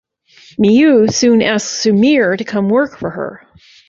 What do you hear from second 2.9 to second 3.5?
for her.